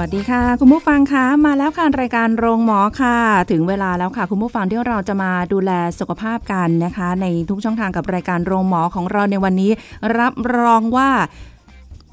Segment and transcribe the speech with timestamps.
[0.00, 3.18] วัสดีค่ะ คุณผู้ฟังคะมาแล้วค่ะรายการโรงหมอค่ะ
[3.50, 9.70] ถึงเวลาแล้วค่ะ คุณผู้ฟังที่เราจะมาดูแลสุขภาพกันนะคะ ในทุกช่องทางกับรายการโรงหมอของเราในวันนี้
[10.18, 11.08] รับรองว่า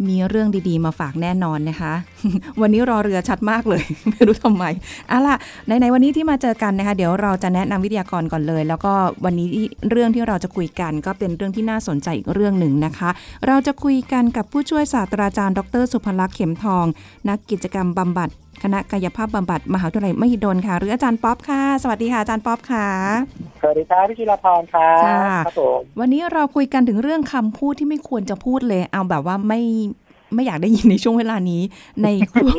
[0.08, 1.94] มีเรื่องดีๆ มาฝากแน่นอนนะคะ
[2.62, 4.66] วันนี้รอเรือชัดมากเลย ไม่รู้ทำไม
[5.10, 5.36] เอาล่ะ
[5.68, 8.94] ในๆวันนี้ที่มาเจอกันนะคะ เดี๋ยวเราจะแนะนำวิทยากรก่อนเลย แล้วก็
[9.26, 9.48] วันนี้
[9.90, 13.10] เรื่องที่เราจะคุยกัน ก็เป็นเรื่องที่น่าสนใจอีกเรื่องหนึ่งนะคะ
[13.48, 16.86] เราจะคุยกันกับผู้ช่วยศาสตราจารย์ ดร สุภลักษณ์เข็มทอง
[17.30, 18.30] นักกิจกรรมบำบัด
[18.64, 22.88] คณะกายภาพบำบัดมหาวิทยาลัยมหิดลค่ะ หรืออาจารย์ป๊อปค่ะ สวัสดีค่ะอาจารย์ป๊อปค่ะ
[23.62, 29.62] สวัสดีครับพี่จิรพรครับค่ะครับผมวันนี้เราคุยกันถึงเรื่องคำพูดที่ไม่ควรจะพูดเลย เอาแบบว่าไม่
[30.34, 31.62] ไม่อยากได้ยินในช่วงเวลานี้
[32.04, 32.08] ใน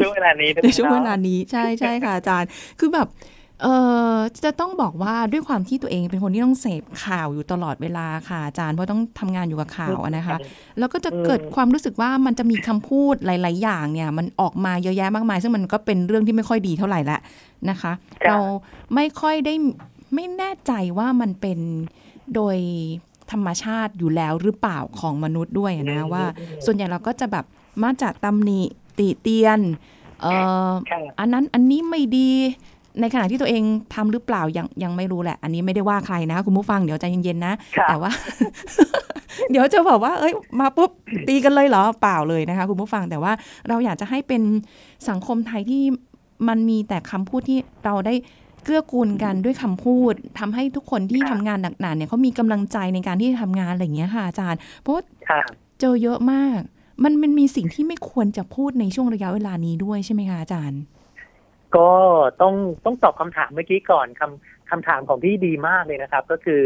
[0.00, 2.48] ช่วงเวลานี้ในช่วงเวลานี้ใช่ใช่ค่ะอาจารย์
[2.80, 3.08] คือแบบ
[3.62, 3.66] เอ
[4.14, 10.38] อจะต้องบอกว่าด้วยความที่ตัวเองเป็นคนที่ต้องเสพข่าวอยู่ตลอดเวลาค่ะอาจารย์เพราะต้องทำงานอยู่กับข่าวอะนะคะ
[10.78, 17.18] แล้วก็จะเกิดความรู้สึกว่ามันจะมีคำพูดหลาย ๆ อย่างเนี่ย มันออกมาเยอะแยะมากมาย ซึ่งมันก็เป็นเรื่องที่ไม่ค่อยดีเท่าไหร่ละ
[17.70, 17.92] นะคะ
[18.26, 18.38] เรา
[18.94, 19.54] ไม่ค่อยได้
[20.14, 21.58] ไม่แน่ใจว่ามันเป็น
[22.34, 22.56] โดย
[23.32, 26.24] ธรรมชาติอยู่แล้วหรือเปล่าของมนุษย์ด้วยนะว่า
[26.64, 27.44] ส่วนใหญ่เราก็จะแบบ
[27.82, 28.60] มาจากตำหนิ
[28.98, 29.60] ติเตียน
[30.22, 30.32] เอ่
[30.68, 32.30] อค่ะอันนั้นอันนี้ไม่ดี
[33.00, 33.62] ในขณะที่ตัวเอง
[33.94, 38.10] ทำหรือเปล่ายังยังไม่รู้แหละ อันนี้ไม่ได้ว่าใครนะ คุณผู้ฟังเดี๋ยวใจเย็นๆนะค่ะแต่ว่า
[39.50, 40.90] เดี๋ยวจะบอกว่า เอ้ย มาปุ๊บ
[41.28, 43.32] ตีกันเลยเหรอเปล่าเลยนะคะ คุณผู้ฟังแต่ว่า
[43.68, 44.42] เราอยากจะให้เป็น
[45.08, 45.82] สังคมไทยที่
[46.48, 48.14] มันมีแต่คำพูดที่เราได้
[48.64, 55.40] เกื้อกูลกันด้วยคำพูดทำให้ทุกคนที่ทำงานหนักหนาเนี่ยเขามีกำลังใจในการที่จะทำงานอะไรอย่างเงี้ยค่ะอาจารย์เพราะว่าค่ะ
[55.80, 56.58] เจอเยอะมาก
[57.02, 60.80] มันมันมีสิ่งที่ไม่ควรจะพูดในช่วงระยะเวลานี้ด้วยใช่ไหมคะอาจารย์
[61.76, 61.90] ก็
[62.40, 62.54] ต้อง
[62.84, 66.62] ต้องตอบคำถามเมื่อกี้ก่อนคำคำถามของพี่ดีมากเลยนะครับ ก็คือ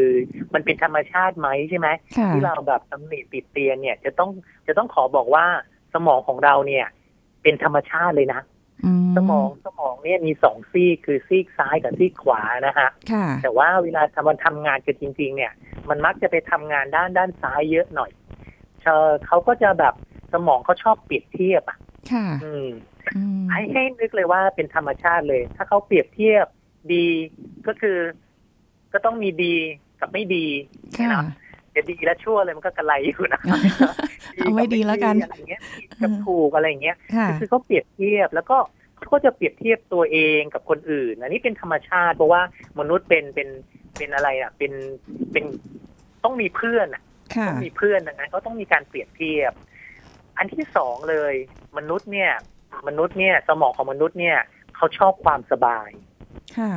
[0.54, 4.30] มันเป็นธรรมชาติไหมใช่ไหมค่ะที่เราแบบตำหนิติดเตียนเนี่ย จะต้อง
[4.66, 5.44] จะต้องขอบอกว่า
[5.94, 6.86] สมองของเราเนี่ย
[7.42, 8.40] เป็นธรรมชาติเลยนะ
[8.84, 15.52] อืสมองสมองเนี่ยมีสองซีกคือซีกซ้ายกับซีกขวานะฮะค่ะแต่ว่าเวลาทำมันทำงานกันจริง ๆ เนี่ย
[15.88, 18.10] มันมักจะไปทำงานด้านด้านซ้ายเยอะหน่อย
[18.82, 19.94] เออเขาก็จะแบบ
[20.32, 21.78] สมองเขาชอบเปรียบเทียบอะ
[22.12, 22.68] ค่ะอืมอืม
[23.50, 26.46] ให้ให้นึกเลยว่าเป็นธรรมชาติเลย ถ้าเขาเปรียบเทียบ
[26.92, 27.06] ดี
[27.66, 27.98] ก็คือ
[28.92, 29.54] ก็ต้องมีดี
[30.00, 30.46] กับไม่ดี
[30.96, 31.24] ค่ะเนาะ
[31.72, 33.40] แต่ดีและชั่วเลยมันก็กระไรอยู่นะ
[34.36, 38.56] เอาไว้ดีแล้วกันอะไรเงี้ยผิดกับถูกอะไรเงี้ยค่ะคือเขาเปรียบเทียบแล้วก็
[38.96, 42.42] เขาก็จะเปรียบเทียบตัวเองกับคนอื่น อันนี้เป็นธรรมชาติเพราะว่า
[42.78, 43.48] มนุษย์เป็นเป็น
[43.96, 44.72] เป็นอะไรอะ เป็น
[45.32, 45.44] เป็น
[46.24, 47.02] ต้องมีเพื่อนอะ
[47.36, 49.52] ค่ะต้องมีเพื่อนดังนั้นก็ต้องมีการเปรียบเทียบ
[50.36, 51.34] อันที่สองเลย
[51.78, 52.32] มนุษย์เนี่ย
[52.88, 54.38] มนุษย์เนี่ย สมองของมนุษย์เนี่ย
[54.76, 55.88] เขาชอบความสบาย
[56.58, 56.72] ค่ะ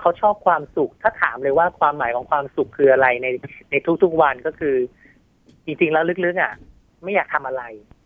[0.00, 3.28] เขาชอบความสุข ถ้าถามเลยว่าความหมายของความสุขคืออะไรใน
[3.70, 4.76] ในทุกๆวันก็คือ
[5.64, 6.52] จริงๆแล้วลึกๆอะ
[7.02, 7.62] ไม่อยากทำอะไร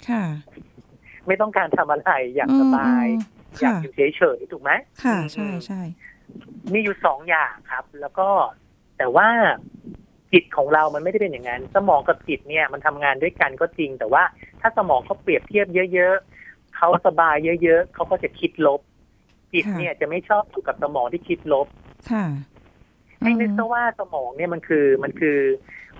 [0.08, 0.24] ค่ะ
[1.26, 4.70] ไม่ต้องการทำอะไร อยากสบายอืมอยากค่ะอยู่เฉยๆถูกไหม
[5.02, 5.80] ค่ะอืมใช่ใช่
[6.72, 8.28] มีอยู่สองอย่างครับ แล้วก็
[8.98, 9.28] แต่ว่า
[10.32, 14.22] จิตของเรามันไม่ได้เป็นอย่างนั้น สมองกับจิตเนี่ย มันทำงานด้วยกันก็จริง แต่ว่า
[14.60, 16.29] ถ้าสมองเขาเปรียบเทียบเยอะๆ
[16.80, 18.80] เขาสบายเยอะๆเขาก็จะคิดลบ
[19.52, 21.66] จิตเนี่ยจะไม่ชอบอยู่กับสมองที่คิดลบ
[22.10, 22.24] ค่ะ
[23.22, 25.38] ให้นึกซะว่าสมองเนี่ยมันคือมันคือ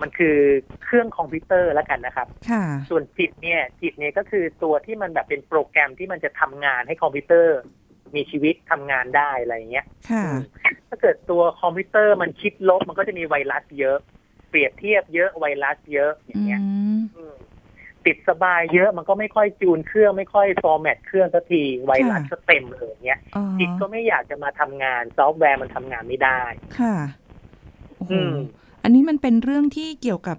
[0.02, 0.36] มันคือ
[0.84, 7.56] เครื่องคอมพิวเตอร์แล้วกันนะครับค่ะส่วนจิตเนี่ยจิตเนี่ยก็คือตัวที่มันแบบเป็นโปรแกรมที่มันจะทำงานให้คอมพิวเตอร์
[8.16, 10.22] มีชีวิตทำงานได้อะไรอย่างเงี้ยค่ะ
[10.88, 13.98] ถ้าเกิดตัวคอมพิวเตอร์มันคิดลบมันก็จะมีไวรัสเยอะ
[14.50, 17.34] เปรียบเทียบเยอะไวรัสเยอะอ๋ออย่างเงี้ยอืม
[18.06, 26.40] ติดสบายเยอะมันก็ไม่ค่อยจูนเครื่องไม่ค่อย format เครื่องสักทีไวรัสก็เต็มเลยอย่างเงี้ยอ๋อจิตก็ไม่อยากจะมาทำงานซอฟต์แวร์มันทำงานไม่ได้
[26.78, 26.96] ค่ะ
[27.96, 28.34] โอ้โหอืม
[28.82, 30.38] อันนี้มันเป็นเรื่องที่เกี่ยวกับ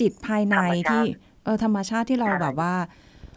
[0.00, 1.04] จิตภายในธรรมชาติที่
[1.44, 2.74] เออธรรมชาติที่เราใช่แบบว่า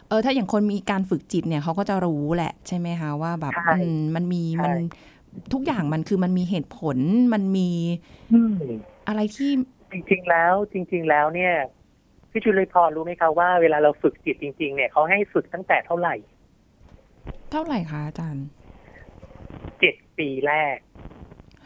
[0.08, 4.72] เออถ้าอย่างคนมีการฝึกจิตเนี่ยเขาก็จะรู้แหละใช่ไหมคะว่าแบบใช่อืมมันมีใช่มัน
[5.52, 6.96] ทุกอย่างมันคือมันมีเหตุผล
[7.34, 7.70] มันมี
[8.32, 8.54] อืม
[9.08, 9.50] อะไรที่
[9.92, 11.54] จริง ๆ แล้ว จริง ๆ แล้วเนี่ย
[12.30, 16.14] พี่จุลพรรู้ไหมคะว่าเวลาเราฝึกจิตจริง ๆ เนี่ยเขาให้ฝึกตั้งแต่เท่าไหร่
[17.50, 18.46] เท่าไหร่คะอาจารย์
[19.80, 20.76] เจ็ดปีแรก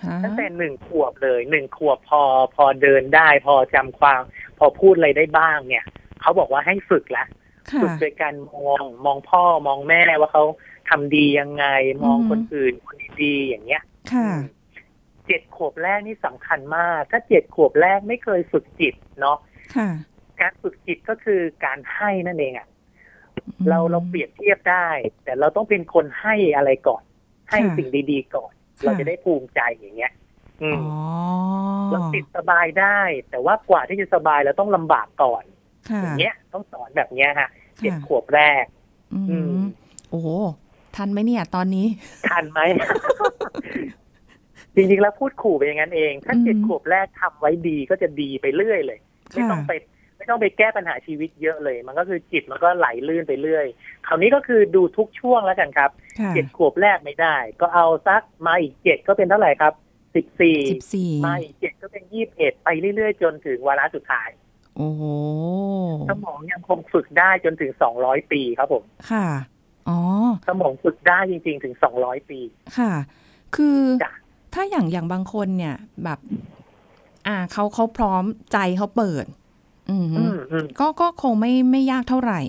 [0.04, 2.22] ฮะตั้งแต่หนึ่งขวบเลยหนึ่งขวบพอ
[2.54, 4.20] พอเดินได้ พอจำความ
[4.58, 5.84] พอพูดอะไรได้บ้าง เนี่ย
[6.20, 7.24] เขาบอกว่าให้ฝึกละ
[7.70, 10.44] ค่ะฝึกโดยการมองมองพ่อมองแม่ว่าเขา
[10.88, 11.64] ทำดียังไง
[12.04, 13.82] มองอือฮึคนอื่นคนดีๆอย่างเงี้ย
[14.12, 14.40] ค่ะอืม
[15.26, 19.38] เจ็ดขวบแรกนี่สำคัญมาก ถ้าเจ็ดขวบแรกไม่เคยฝึกจิตเนาะ
[19.76, 19.88] ค่ะ
[20.42, 22.68] การฝึกจิตก็คือการให้นั่นเองอะ่ะ
[23.58, 24.88] อืมเราเราเปรียบเทียบได้
[25.24, 27.02] แต่เราต้องเป็นคนให้อะไรก่อน
[27.50, 28.52] ให้ค่ะสิ่งดีๆก่อน
[28.82, 30.12] ค่ะเราจะได้ภูมิใจอย่างเงี้ย
[30.62, 30.82] อือ๋มอ
[31.90, 32.98] เราติดสบายได้
[33.30, 35.44] แต่ว่ากว่าที่จะสบายเราต้องลำบากก่อน
[35.90, 37.48] ค่ะอย่างเงี้ย ต้องสอนแบบเนี้ยฮะ
[37.80, 38.64] เจ็ดค่ะขวบแรก
[39.14, 39.62] อือืมม
[40.10, 40.28] โอ้โห
[40.96, 41.86] ทันไหมเนี่ย ตอนนี้
[42.28, 42.60] ทันไหม
[44.74, 48.98] จริงๆแล้วพูดขู่ไปอย่างนั้นเอง ถ้าอืมเจ็ดขวบแรกทำไว้ดีก็จะดีไปเรื่อยเลย
[49.32, 49.72] ไม่ค่ะต้องไป
[50.22, 53.66] ไม่ต้องไปแก้ปัญหาชีวิตเยอะเลย มันก็คือจิตมันก็ไหลลื่นไปเรื่อย
[54.06, 55.90] คราวนี้ก็คือดูทุกช่วงแล้วกันครับ
[56.20, 59.72] ค่ะเจ็ดขวบแรกไม่ได้ ก็เอาสักมาอีกเจ็ดก็เป็นเท่าไหร่ครับ
[60.14, 64.28] สิบสี่สิบสี่มาอีกเจ็ดก็เป็นยี่สิบเอ็ดไปเรื่อยๆ จนถึงวาระสุดท้าย
[64.76, 65.02] โอ้โห
[66.10, 69.26] สมองยังคงฝึกได้จนถึงสองร้อยปีครับผม ค่ะ
[69.88, 69.98] อ๋อ
[70.48, 72.40] สมองฝึกได้จริง ๆ ถึงสองร้อยปี
[72.78, 72.92] ค่ะ
[73.56, 74.12] คือจ้ะ
[74.54, 76.18] ถ้าอย่างอย่างบางคนเนี่ยแบบ
[77.26, 79.41] อ่าเขาเขาพร้อมใจเขาเปิดอืมอืมอืม
[80.80, 82.40] ก็ก็คงไม่ไม่ยากเท่าไหร่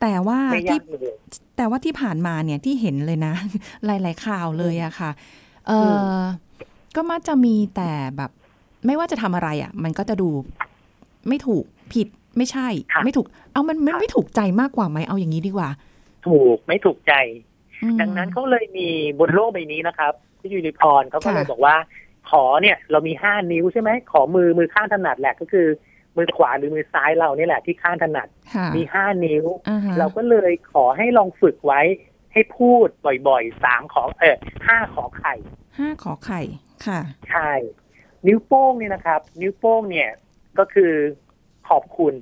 [0.00, 1.14] แต่ว่าไม่ยาที่กเลย
[1.56, 3.34] แต่ว่าที่ผ่านมาเนี่ยที่เห็นเลยนะ
[3.86, 5.10] หลาย ๆ ข่าวเลยอะค่ะ
[5.68, 6.22] เอออ
[6.96, 8.30] ก็มักจะมีแต่แบบ
[8.86, 10.28] ไม่ว่าจะทำอะไรอะมันก็จะดู
[11.28, 15.68] ไม่ถูกผิดไม่ใช่ค่ะไม่ถูก เอามันมันค่ะไม่ถูกใจมากกว่าไหมเอาอย่างนี้ดีกว่า
[16.26, 17.14] ถูกไม่ถูกใจ
[17.82, 18.88] อืมดังนั้นเขาเลยมี
[19.18, 21.76] บนโลกใบนี้นะครับ ที่ยูนิคอร์นเขาก็เลยค่ะบอกว่า
[22.30, 25.66] ขอเนี่ย เรามีห้านิ้วใช่ไหมขอมือมือข้างถนัดแหละก็คือ
[26.16, 31.80] มือขวาหรือมือซ้ายเราเนี่ยแหละที่ข้างถนัดค่ะมีห้านิ้วอ่าฮะเราก็เลยขอให้ลองฝึกไว้
[32.32, 32.88] ให้พูด
[33.28, 34.36] บ่อยๆสามขอเออ
[34.66, 35.34] ห้าขอไข่
[35.78, 36.42] ห้าขอไข่
[36.86, 37.50] ค่ะใช่
[38.26, 40.10] นิ้วโป้งเนี่ยนะครับ นิ้วโป้งเนี่ย
[40.58, 40.92] ก็คือ
[41.68, 42.14] ขอบคุณ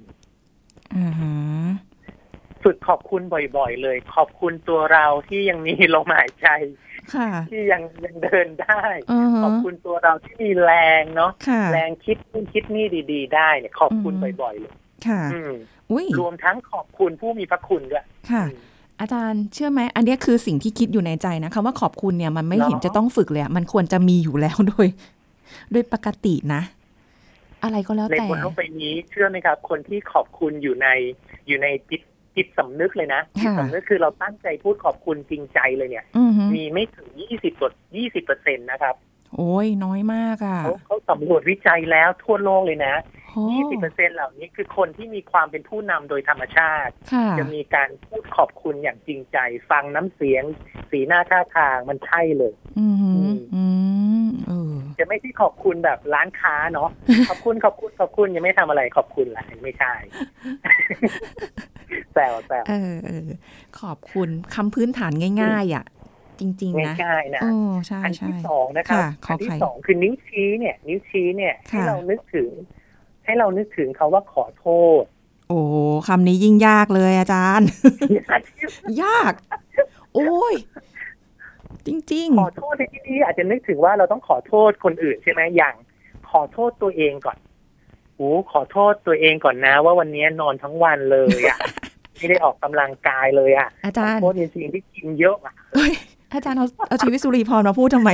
[0.97, 1.35] อ่าฮะ
[2.63, 6.49] ฝึกขอบคุณบ่อย ๆ เลย ขอบคุณตัวเราที่ยังมีลมหายใจ
[6.93, 6.94] ค่ะ
[7.51, 8.81] ที่ยังยังเดินได้
[9.13, 14.75] อ่าฮะขอบคุณตัวเราที่มีแรงเนาะค่ะแรงคิดนู่นคิดนี่ดี ๆ ได้เนี่ยขอบคุณอืมบ่อยๆเลย
[15.07, 15.53] ค่ะอืม
[15.91, 24.89] อุ้ยรวมทั้งขอบคุณผู้มีพระคุณด้วยค่ะอืมอาจารย์เชื่อไหมอันเนี้ยคือสิ่งที่คิดอยู่ในใจนะคำว่าขอบคุณเนี่ยมันไม่เนอะเห็นจะต้องฝึกเลยอะมันควรจะมีอยู่แล้วโดย
[25.73, 26.63] โดยปกตินะ
[27.63, 30.89] อะไรก็แล้วในแต่บนโลกใบนี้ เชื่อไหมครับ คนที่ขอบคุณอยู่ใน
[31.47, 32.03] อยู่ในจิต
[32.37, 37.55] จิตสำนึกเลยนะจิตสำนึกคือเราตั้งใจพูดขอบคุณจริงใจเลยเนี่ยอือหือมีไม่ถึงยี่สิบ
[37.97, 38.95] ยี่สิบเปอร์เซ็นต์นะครับ
[39.37, 42.95] โอ้ยน้อยมากอะเขาเขาสำรวจวิจัยแล้วทั่วโลกเลยนะ
[43.31, 49.39] โอ้ยี่สิบเปอร์เซ็นต์เหล่านี้คือคนที่มีความเป็นผู้นำโดยธรรมชาติค่ะจะมีการพูดขอบคุณอย่างจริงใจ
[49.71, 50.45] ฟังน้ำเสียง
[50.91, 53.65] สีหน้าท่าทางมันใช่เลย อือหือมอื
[54.27, 56.91] มเออจะไม่ใช่ขอบคุณแบบร้านค้าเนาะ
[57.29, 59.95] ขอบคุณขอบคุณขอบคุณยังไม่ทำอะไรขอบคุณอะไรไม่ใช่
[62.15, 63.29] แซวแซวเออเออ
[63.81, 65.13] ขอบคุณคำพื้นฐาน
[65.43, 65.85] ง่าย ๆ อะ
[66.41, 67.53] จริง ๆ นะง่ายๆนะโอ้
[67.87, 72.51] ใช่อันใช่ที่สองนะครับค่ะขออันที่ไข่สองคือนิ้วชี้เนี่ย นิ้วชี้เนี่ยให้ค่ะเรานึกถึง
[73.25, 74.67] ให้เรานึกถึงเขาว่าขอโท
[75.01, 75.03] ษ
[75.49, 75.59] โอ้
[76.09, 77.69] คำนี้ยิ่งยากเลยอาจารย์
[79.03, 79.33] ยาก
[80.15, 80.55] โอ้ย
[81.87, 85.75] จริงขอโทษในที่นี้อาจจะนึกถึงว่าเราต้องขอโทษคนอื่นใช่ไหมอย่าง
[86.31, 87.39] ขอโทษตัวเองก่อน
[88.17, 91.59] โอ้ขอโทษตัวเองก่อนนะ ว่าวันนี้นอนทั้งวันเลยอะ
[92.19, 95.93] ไม่ได้ออกกำลังกายเลยอะๆอาขจาอรย์โทษจริงๆที่กินเยอะอะเฮ้ย
[96.33, 98.11] อาจารย์เอาเอาชีวิตสุริพรมาพูดทำไม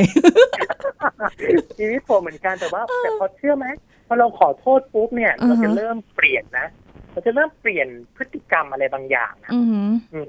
[1.79, 3.67] ชีวิตผมเหมือนกันแต่ว่า แต่พอเชื่อไหม
[4.07, 6.67] พอเราขอโทษปุ๊บเนี่ยอือฮะเราจะเริ่มเปลี่ยนนะ
[7.13, 10.29] เราจะเริ่มเปลี่ยนพฤติกรรมอะไรบางอย่างนะอือหืออืม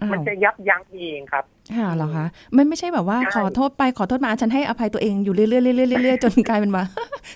[0.00, 1.44] อ้าวมันจะยับยั้งเองครับ
[1.76, 2.26] ค่ะเหรอคะ
[2.56, 6.84] มันไม่ใช่แบบว่าใช่ขอโทษไปขอโทษมาฉันให้อภัยตัวเองอยู่เรื่อยๆเรื่อยๆเรื่อยๆจนกลายเป็นว่า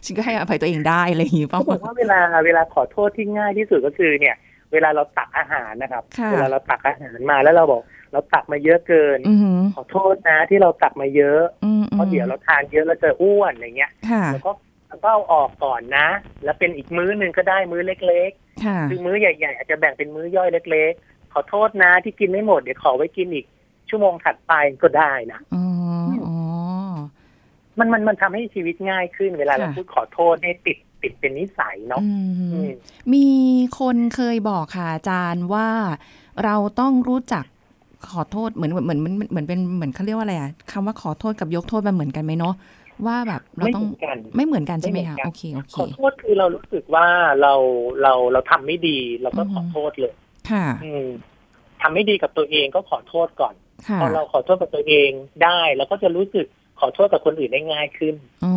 [0.04, 4.36] ฉันก็ให้อภัยตัวเองได้อะไรอย่างงี้เปล่าเขาบอกว่าเวลาเวลาขอโทษที่ง่ายที่สุดก็คือเนี่ย
[4.72, 14.52] เวลาเราตักอาหารนะครับค่ะเวลาเราตักอาหารมาแล้วเราบอก เราตักมาเยอะเกินอือหือขอโทษนะที่เราตักมาเยอะอืมเพราะเดี๋ยวเราทานเยอะแล้วจะอ้วนอะไรเงี้ยค่ะแล้วก็
[14.88, 16.08] แล้วก็เอาออกก่อนนะ
[16.44, 18.30] แล้วเป็นอีกมื้อหนึ่งก็ได้มื้อเล็ก
[18.64, 23.46] ค่ะๆคือมื้อใหญ่ๆอาจจะแบ่งเป็นมื้อย่อยเล็ก ๆ ขอโทษนะที่กินไม่หมดเดี๋ยวขอไว้กินอีก
[23.88, 25.64] ชั่วโมงถัดไปก็ได้นะอ๋อ
[26.24, 26.34] อ๋อ
[27.78, 32.72] มันมันมันทำให้ชีวิตง่ายขึ้น เวลาเราค่ะพูดขอโทษให้ติด ติดเป็นนิสัยเนาะอืมอืม
[33.14, 33.26] มี
[33.78, 35.68] คนเคยบอกค่ะอาจารย์ว่า
[36.44, 37.44] เราต้องรู้จัก
[38.10, 42.54] ขอโทษเหมือนเหมือนเหมือนเหมือนเหมือนเป็นเหมือนเขาเรียกว่าอะไรอะคำว่าขอโทษกับยกโทษมันเหมือนกันไหมเนาะ
[43.06, 47.06] ว่าแบบเราไม่ต้อเหงมือนกันไม่เหมือนกันใช่ไหมไม่เหมืคะอนกันโอเคโอเคขอโทษคือเรารู้สึกว่า
[47.42, 47.54] เรา
[48.02, 50.14] เราเราทำไม่ดีเราก็อือฮึขอโทษเลย
[50.50, 51.06] ค่ะ อืม
[51.82, 53.54] ทำไม่ดีกับตัวเองก็ขอโทษก่อน
[53.88, 55.10] ค่ะพอเราขอโทษกับตัวเอง
[55.44, 56.46] ได้เราก็จะรู้สึก
[56.80, 58.14] ขอโทษกับคนอื่นได้ง่ายขึ้น
[58.44, 58.54] อ๋อ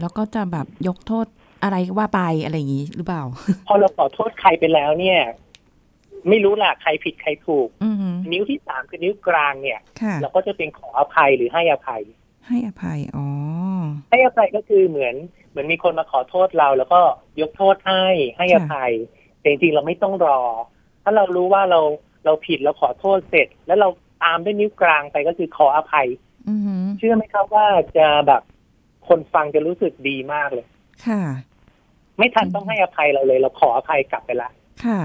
[0.00, 1.26] แล้วก็จะแบบยกโทษ
[1.62, 3.22] อะไรว่าไปอะไรอย่างนี้หรือเปล่า
[3.66, 5.20] พอเราขอโทษใครไปแล้วเนี่ย
[6.28, 12.02] ไม่รู้ล่ะใครผิดใครถูกอือหือนิ้วที่สามคือนิ้วกลางเนี่ยค่ะเราก็จะเป็นขออภัยหรือให้อภัย
[12.46, 13.26] ให้อภัยอ๋อ
[14.10, 15.14] ให้อภัยก็คือเหมือน
[15.50, 17.00] เหมือนมีคนมาขอโทษเรา แล้วก็
[17.40, 18.04] ยกโทษให้
[18.38, 18.92] ให้อภัย
[19.40, 20.40] แต่จริงๆเราไม่ต้องรอ
[21.02, 21.80] ถ้าเรารู้ว่าเรา
[22.24, 23.88] เราผิดเราขอโทษเสร็จ แล้วเรา
[24.22, 26.08] ตามด้วยนิ้วกลางไปก็คือขออภัย
[26.48, 28.42] อือหือเชื่อไหมครับว่าจะแบบ
[29.08, 30.66] คนฟังจะรู้สึกดีมากเลย
[31.06, 31.22] ค่ะ
[32.18, 34.50] ไม่ทันต้องให้อภัยเราเลย เราขออภัยกลับไปละ
[34.84, 35.00] ค่ะ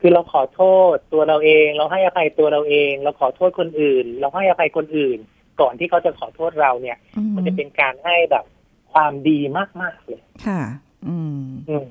[0.00, 0.62] คือเราขอโท
[0.94, 5.18] ษตัวเราเอง เราให้อภัยตัวเราเอง เราขอโทษคนอื่น เราให้อภัยคนอื่น
[5.60, 8.44] ก่อนที่เขาจะขอโทษเราเนี่ยอือหืมันอจะเป็นการให้แบบ
[8.92, 9.38] ความดี
[9.80, 10.60] มาก ๆ เลย ค่ะ
[11.06, 11.84] อืมอืม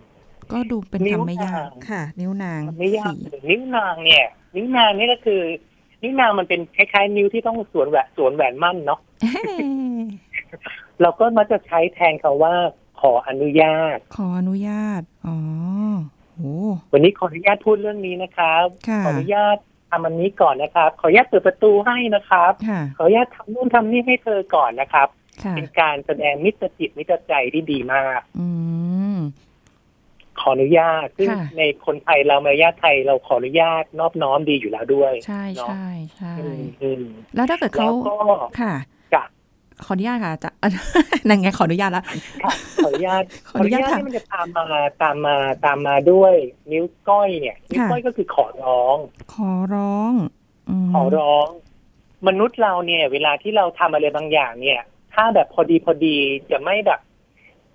[0.51, 5.41] ก็ดูเป็นนิ้วคำไม่ยากนางค่ะ นิ้วนางไม่ยากสี่เลยนิ้วนางเนี่ย นิ้วนางนี่ก็คือ
[6.03, 8.99] นิ้วนางมันเป็นคล้ายๆ นิ้วที่ต้องสวมแหวนสวมแหวนมั่นเนาะ
[10.97, 12.55] เอ้ยเราก็มักจะใช้แทนคาว่า
[13.01, 15.37] ขออนุญาต ขออนุญาต อ๋อ
[16.35, 16.43] โห
[16.91, 19.57] วันนี้ขออนุญาตพูดเรื่องนี้นะครับค่ะขออนุญาต
[19.91, 25.07] ทำอันนี้ก่อนนะครับ ขออนุญาตเปิดประตูให้นะครับค่ะขออนุญาตทำนู่นทำนี่ให้เธอก่อนนะครับ
[25.43, 28.47] ค่ะเป็นการแสดงมิตรจิตมิตรใจที่ดีมากอื
[29.15, 29.17] ม
[30.39, 35.87] ขออนุญาตซึ่งค่ะในคนไทยเรามารยาทไทยเราขออนุญาตนอบน้อมดีอยู่แล้วด้วย ใช่เนาะใช่
[36.17, 37.03] ใช่อืมอืม
[37.35, 38.15] แล้วถ้าเกิดแล้เขาวก็
[38.61, 38.96] ค่ะจะ
[39.85, 40.49] ขออนุญาตค่ะจะ
[41.27, 42.03] นั่นไงขออนุญาตแล้ว
[42.43, 42.51] ค่ะ
[42.83, 46.33] ขออนุญาตขออนุญาตค่ะนี่มันจะตามมาตามมาตามมาด้วย
[46.71, 48.97] นิ้วก้อยเนี่ย นิ้วค่ะก้อยก็คือขอร้อง
[49.33, 50.11] ขอร้อง
[50.87, 51.47] มขอร้อง
[52.27, 54.81] มนุษย์เราเนี่ย เวลาที่เราทำอะไรบางอย่าง เนี่ย
[55.13, 56.17] ถ้าแบบพอดีพอดี
[56.51, 56.99] จะไม่แบบ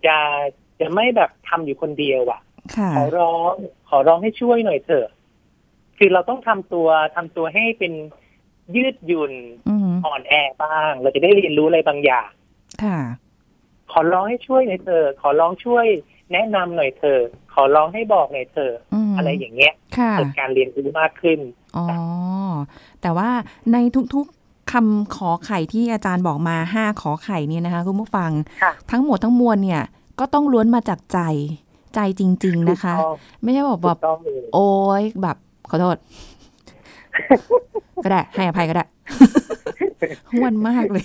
[0.06, 0.16] จะ
[0.80, 2.40] จะไม่แบบทำอยู่คนเดียวอะ
[2.76, 3.52] ค่ะขอร้อง
[3.88, 5.08] ขอร้องให้ช่วยหน่อยเถอะ
[5.98, 7.92] คือเราต้องทำตัวทำตัวให้เป็น
[8.76, 9.32] ยืดหยุ่น
[10.02, 12.28] อืมอ่อนแอบ้าง เราจะได้เรียนรู้อะไรบางอย่าง
[12.82, 12.98] ค่ะ
[13.92, 15.86] ขอร้องให้ช่วยหน่อยเถอะขอร้องช่วย
[16.32, 17.22] แนะนำหน่อยเถอะ
[17.54, 18.74] ขอร้องให้บอกหน่อยเถอะ
[19.10, 21.38] มอะไรอย่างเงี้ยค่ะเกิดการเรียนรู้มากขึ้น
[21.76, 21.86] อ๋อ
[23.02, 23.30] แต่ว่า
[23.72, 23.76] ใน
[24.14, 28.30] ทุกๆคำขอไข่ที่อาจารย์บอกมาห้าขอไข่เนี่ยนะคะคุณผู้ฟัง
[28.62, 29.82] ค่ะทั้งหมดทั้งมวลเนี่ย
[30.18, 31.20] ก็ต้องล้วนมาจากใจ
[31.94, 34.68] ใจจริง ๆ นะคะถูกต้องไม่ใช่บอกถูแบกบต้องเลยโอ้
[35.00, 35.36] ยแบบ
[35.70, 35.96] ขอโทษ
[38.04, 38.84] ก็ได้ ให้อภัยก็ได้
[40.32, 41.04] ห้วนมากเลย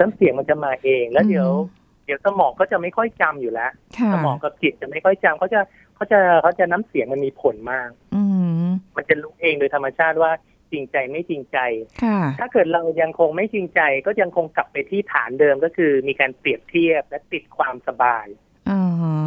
[0.00, 5.60] น้ำเสียงมันจะมาเอง แล้วเดี๋ยวอืมเดี๋ยวสมองก็จะไม่ค่อยจำอยู่แล้วค่ะสมองกับจิตจะไม่ค่อยจำเขาจะ
[5.94, 8.22] เขาจะเขาจะน้ำเสียงมันมีผลมาก อื
[8.64, 10.32] มมันจะรู้เองโดยธรรมชาติว่า
[10.72, 11.58] จริงใจไม่จริงใจ
[12.02, 18.26] ค่ะถ้าเกิดเรายังคงไม่จริงใจ ก็ยังคงกลับไปที่ฐานเดิมก็คือมีการเปรียบเทียบและติดความสบาย
[18.70, 19.18] อ่าฮะ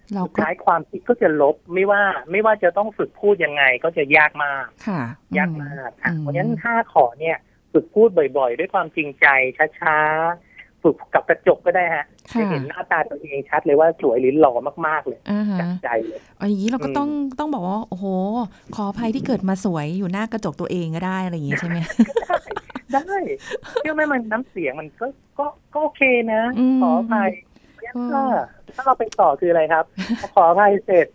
[0.41, 5.01] ท้ายความคิดก็จะลบไม่ว่าไม่ว่าจะต้องฝึกพูดยังไงก็จะยากมากค่ะ
[5.37, 7.37] ยากมากค่ะอืมเพราะฉะนั้นห้าขอเนี่ย
[7.73, 9.27] ฝึกพูดบ่อยๆ ด้วยความจริงใจ
[9.79, 12.05] ช้าๆ ฝึกกับกระจกก็ได้ฮะ
[12.39, 14.53] จะค่ะเห็นหน้าตาตัวเองชัดเลยว่าสวยหรือหล่อ
[14.87, 18.05] มากๆเลยอ่าฮะจากใจเลยเอาอย่างนี้เราก็อืมต้องต้องบอกว่าโอ้โห
[18.75, 21.77] ขออภัยที่เกิดมาสวยอยู่หน้ากระจกตัวเองก็ได้อะไรอย่างนี้ใช่ไหม
[22.93, 23.17] ได้
[23.77, 25.07] เชื่อไหมมันน้ำเสียงมันก็
[25.39, 26.01] ก็ก็โอเค
[26.33, 27.50] นะอืมขออภัยอืม
[28.11, 28.23] ถ้า
[28.75, 29.85] ถ้าเราไปต่อคืออะไรครับ
[30.21, 31.07] พอขออภัยเสร็จ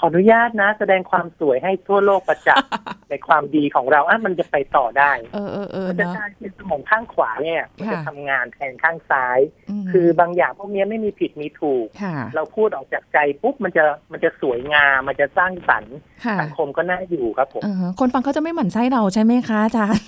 [0.00, 2.68] ขออนุญาตนะ แสดงความสวยให้ทั่วโลกประจักษ์
[3.10, 9.38] ในความดีของเราอะมันจะไปต่อได้ เออเออเออมันจะเนาะกลายเป็นสมองข้างขวาเนี่ยมันจะค่ะทำงานแทนข้างซ้าย
[9.84, 20.06] มคือบางอย่างพวกนี้ไม่มีผิดมีถูกค่ะเราพูดออกจากใจปุ๊บมันจะมันจะสวยงามมันจะสร้างสรรค์ค่ะสังคมก็น่าอยู่ครับผมเออคนฟังเขาจะไม่หมั่นไส้เราใช่ไหมคะอาจารย์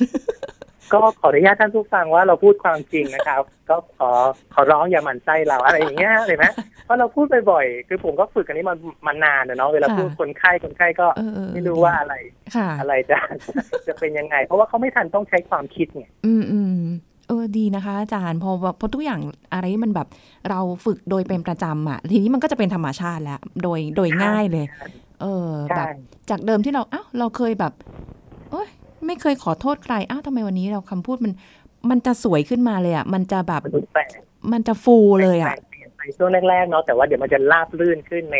[0.92, 4.10] ก็ขออนุญาตท่านผู้ฟังว่าเราพูดความจริงนะครับ ก็ขอ
[4.54, 6.44] ขอร้องอย่าหมั่นไส้เราอะไรอย่างเงี้ยเลยไหม
[6.84, 8.76] เพราะเราพูดบ่อยๆคือผมก็ฝึกอันนี้มา
[9.06, 12.14] มานานนะเนาะเวลาค่ะพูดคนไข้คนไข้ก็เออเออเออไม่รู้ว่าอะไร
[12.56, 13.18] ค่ะอะไรจะ
[13.86, 16.78] จะเป็นยังไง เพราะว่าเขาไม่ทันต้องใช้ความคิดไงอืมอืม
[17.28, 19.20] เออดีนะคะ อาจารย์พอแบบพอทุกอย่าง
[19.52, 20.08] อะไรที่มันแบบ
[20.50, 24.66] เราฝึกโดยเป็นประจำอะ ทีนี้มันก็จะเป็นธรรมชาติแล้วโดยโดยง่ายเลย
[25.22, 25.88] เออแบใช่บ
[26.30, 27.72] จากเดิมที่เราอ้าวเราเคยแบบ
[28.50, 28.68] โอ้ย
[29.08, 31.32] ไม่เคยขอโทษใครอ้าวทำไมวันนี้เราคำพูดมัน
[31.90, 34.08] มันจะสวยขึ้นมาเลยอะ มันจะแบบมนุษย์แปลก
[34.52, 38.38] มันจะฟูเลยอะเปลี่ยนไปช่วงแรกๆเนาะแต่ว่าเดี๋ยวมันจะราบลื่นขึ้นใน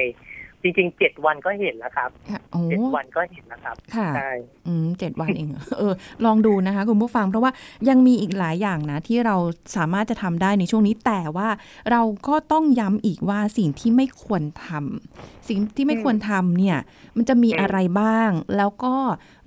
[0.62, 4.30] จริงๆเจ็ดวันก็เห็นแล้วครับค่ะโอ้เจ็ดวันก็เห็นนะครับ ค่ะใช่
[4.66, 5.48] อืมเจ็ดวันเอง
[5.78, 5.94] เออ
[6.24, 7.52] ลองดูนะคะ คุณผู้ฟัง เพราะว่า
[7.88, 9.36] ยังมีอีกหลายอย่างนะ ที่เรา
[9.76, 11.48] สามารถจะทำได้ในช่วงนี้ แต่ว่า
[11.90, 16.78] เราก็ต้องย้ำอีกว่าสิ่งที่ไม่ควรทำสิ่งที่ไม่ควรทำเนี่ย
[17.16, 18.94] มันจะมีอะไรบ้าง แล้วก็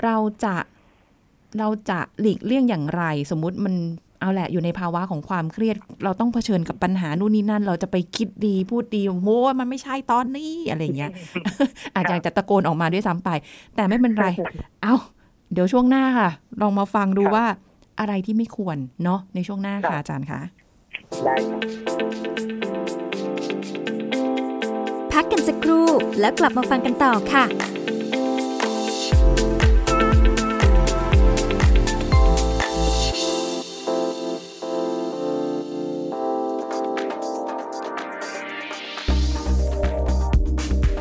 [0.04, 0.56] เราจะ
[1.60, 3.76] เราจะหลีกเลี่ยงอย่างไร สมมุติมัน
[4.20, 11.12] เอาแหละอยู่ในภาวะของความเครียด เราต้องเผชิญกับปัญหานู่นนี่นั่น เราจะไปคิดดีพูดดีโอ้ยมันไม่ใช่ตอนนี้อะไรอย่างเงี้ย
[11.96, 13.30] อาจจะอยากจะตะโกนออกมาด้วยซ้ำไป
[13.76, 14.28] แต่ไม่เป็นไร
[14.84, 14.96] เอา
[15.54, 16.30] เดี๋ยวช่วงหน้าค่ะ
[16.62, 17.46] ลองมาฟังดูครับว่า
[18.00, 20.42] อะไรที่ไม่ควรเนาะในช่วงหน้าครัค่ะบอาจารย์คะ
[21.26, 21.62] ได้ครับ
[25.12, 25.88] พักกันสักครู่
[26.20, 27.46] แล้วกลับมาฟังกันต่อค่ะ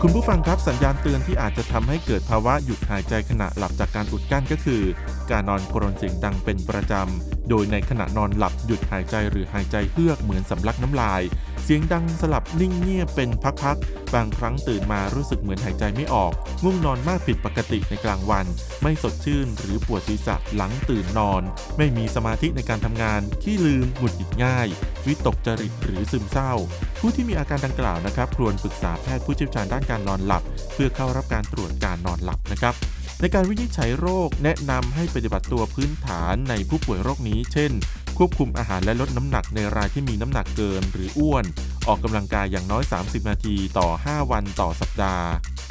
[0.05, 4.83] คุณผู้ฟังครับสัญญาณเตือนที่อาจจะทำให้เกิดภาวะหยุดหายใจขณะหลับจากการอุดกั้นก็คือ
[5.31, 11.23] การนอนกรนเสียงดังเป็นประจำ โดยในขณะนอนหลับหยุดหายใจหรือหายใจเฮือกเหมือนสำลักน้ำลาย
[11.65, 13.31] เสียงดังสลับนิ่งเงียบเป็น
[13.63, 18.47] พักๆ บางครั้งตื่นมารู้สึกเหมือนหายใจไม่ออก ง่วงนอนมากผิดปกติในกลางวัน
[18.83, 21.43] ไม่สดชื่นหรือปวดศีรษะหลังตื่นนอน
[21.79, 24.67] ไม่มีสมาธิในการทำงาน ขี้ลืมหงุดหงิดง่าย
[25.07, 26.53] วิตกจริตหรือซึมเศร้า
[27.01, 30.43] ผู้ที่มีอาการดังกล่าวนะครับควรปรึกษาแพทย์ผู้เชี่ยวชาญด้านการนอนหลับ
[30.75, 32.75] เพื่อเข้ารับการตรวจการนอนหลับนะครับ
[33.21, 37.73] ในการวินิจฉัยโรคแนะนำให้ปฏิบัติตัวพื้นฐานในผู้ป่วยโรคนี้ เช่น
[38.19, 41.45] ควบคุมอาหารและลดน้ำหนักในรายที่มีน้ำหนักเกินหรืออ้วน
[41.87, 45.27] ออกกำลังกายอย่างน้อย 30 นาทีต่อ 5 วันต่อสัปดาห์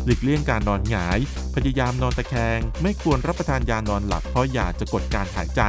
[0.06, 1.20] หลีกเลี่ยงการนอนหงาย
[1.56, 5.62] พยายามนอนตะแคง ไม่ควรรับประทานยานอนหลับเพราะยาจะกดการหายใจ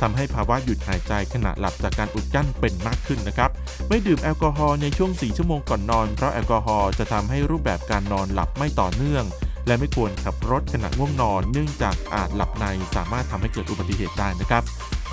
[0.00, 3.50] ทำให้ภาวะหยุดหายใจขณะหลับจากการอุดกั้นเป็นมากขึ้นนะครับ
[3.88, 9.24] ไม่ดื่มแอลกอฮอล์ในช่วง 4 ชั่วโมงก่อนนอน เพราะแอลกอฮอล์จะทำให้รูปแบบการนอนหลับไม่ต่อเนื่อง
[9.66, 14.62] และไม่ควรขับรถขณะง่วงนอน เนื่องจากอาจหลับในสามารถทำให้เกิดอุบัติเหตุได้นะครับ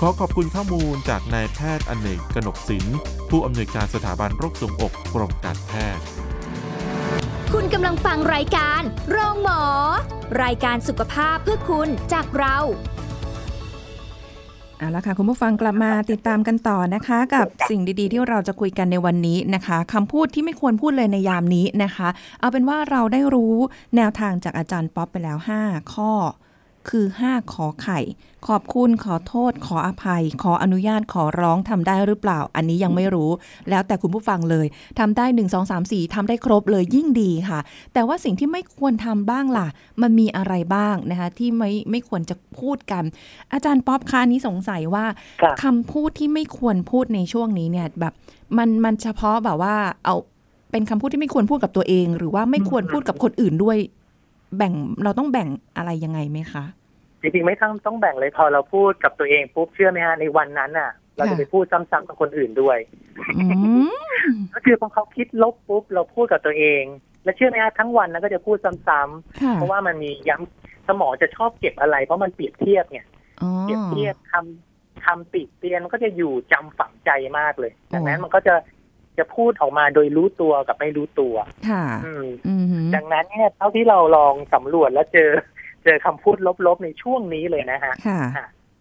[0.00, 2.96] ขอขอบคุณข้อมูลจากนายแพทย์อเนกกนกศิลป์
[3.30, 6.02] ผู้อำนวยการสถาบันโรคทรงอกกรมการแพทย์
[7.52, 9.62] คุณกำลังฟังรายการโรงหมอ
[10.42, 12.56] รายการสุขภาพเพื่อคุณจากเรา
[14.78, 22.08] เอาละค่ะคุณผู้ฟังกลับมาติดตามกันต่อนะคะ กับสิ่งดีๆ ที่เราจะคุยกันในวันนี้นะคะคำพูดที่ไม่ควรพูดเลยในยามนี้นะคะ
[22.40, 23.54] เอาเป็นว่าเราได้รู้
[23.96, 26.12] แนวทางจากอาจารย์ป๊อปไปแล้ว 5 ข้อ
[26.90, 28.00] คือ 5 ขอไข่
[28.48, 33.30] ขอบคุณขอโทษ ขออภัย ขออนุญาตขอร้องทำได้หรือเปล่า อันนี้ยังไม่รู้
[33.70, 34.66] แล้วแต่คุณผู้ฟังเลย
[34.98, 37.60] ทำได้ 1 2 3 4ทำได้ครบเลยยิ่งดีค่ะ
[37.92, 39.68] แต่ว่าสิ่งที่ไม่ควรทำบ้างล่ะ
[40.02, 43.04] มันมีอะไรบ้างนะคะที่ไม่ไม่ควรจะพูดกัน
[43.52, 45.04] อาจารย์ป๊อปคะอันนี้สงสัยว่า
[45.42, 48.14] ครับคำพูดที่ไม่ควรพูดในช่วงนี้เนี่ยแบบ
[48.58, 50.16] มันมันเฉพาะแบบว่าเอา
[50.70, 53.78] เป็นคำพูดที่ไม่ควรพูดกับตัวเอง หรือว่าไม่ควรพูดกับคนอื่นด้วย
[54.56, 54.72] แบ่ง
[55.04, 56.64] เราต้องแบ่งอะไรยังไงไหมคะ
[57.20, 62.78] จริงๆไม่ต้องต้องแบ่งเลยพอเราพูดกับตัวเองปุ๊บเชื่อไหมฮะในวันนั้นน่ะ เราจะไปพูดซ้ำๆกับคนอื่นด้วย
[63.38, 63.44] อื
[63.86, 63.88] ม
[64.54, 66.82] ก็คือพอเขาคิดลบปุ๊บเราพูดกับตัวเอง
[67.24, 73.00] แล้วเชื่อไหมฮะทั้งวันนั้นก็จะพูดซ้ำค่ะๆเพราะว่ามันมีย้ำสมองจะชอบเก็บอะไร เพราะมันเปรียบเทียบไง
[73.42, 78.54] อ๋อเปรียบเทียบคำคำติเตียนมันก็จะอยู่จำฝังใจมากเลยอ๋อดังนั้นมันก็จะ
[79.18, 81.34] จะพูดออกมาโดยรู้ตัวกับไม่รู้ตัว
[81.68, 85.30] ค่ะอืมอืมดังนั้นเนี่ยเท่าที่เราลองสำรวจแล้วเจอ
[85.84, 86.36] เจอคำพูด
[86.66, 88.20] ลบๆในช่วงนี้เลยนะฮะค่ะ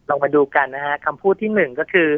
[0.09, 2.09] ลองมาดูกันนะฮะคำพูดที่หนึ่งก็คือ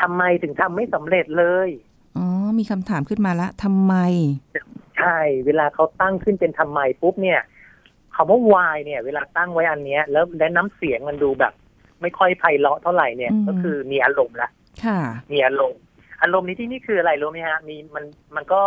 [0.00, 1.68] ทำไมถึงทำไม่สำเร็จเลย
[2.16, 2.26] อ๋อ
[2.58, 3.94] มีคำถามขึ้นมาละทำไม
[4.98, 7.40] ใช่ เวลาเขาตั้งขึ้นเป็นทำไมปุ๊บเนี่ย
[8.14, 11.52] คำว่าวายเนี่ย เวลาตั้งไว้อันเนี้ย แล้วและน้ำเสียงมันดูแบบ
[12.02, 14.50] ไม่ค่อยไพเราะเท่าไหร่เนี่ยอืมก็คือมีอารมณ์ละ
[14.84, 14.98] ค่ะ
[15.32, 15.80] มีอารมณ์
[16.22, 18.04] อารมณ์นี้ที่นี่คืออะไรรู้ไหมฮะ มีมัน
[18.36, 18.60] มันก็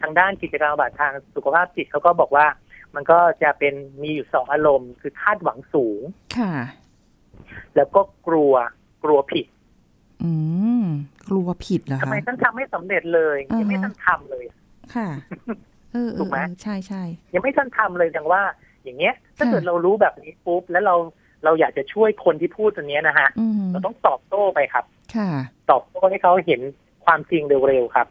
[0.00, 2.46] ทางด้านกิจกรรมบำบัดทางสุขภาพจิตเขาก็บอกว่า
[2.94, 6.00] มันก็จะเป็นมีอยู่สองอารมณ์ คือคาดหวังสูง
[6.38, 6.52] ค่ะ
[7.76, 8.52] แล้วก็กลัว
[9.04, 9.46] กลัวผิด
[10.24, 10.32] อื
[10.82, 10.84] ม
[11.28, 14.44] กลัวผิดเหรอทำคะไมฉันทำไม่สำเร็จเลยอ่าฮะยังไม่ทันทำเลย
[14.94, 15.08] ค่ะ
[15.92, 17.02] เออเอถูอกไหมเออใช่ใช่
[17.34, 18.42] ยังไม่ทันทำเลยจังว่า
[18.84, 20.94] อย่างเงี้ย ถ้าค่ะเกิดเรารู้แบบนี้ปุ๊บแล้วเรา
[21.44, 24.84] เราอยากจะช่วยคนที่พูดตัวเนี้ยนะฮะอืมเราต้องตอบโต้ไปครับ
[25.16, 25.30] ค่ะ
[25.70, 26.60] ตอบโต้ให้เขาเห็น
[27.04, 28.06] ความจริงเร็วๆครับ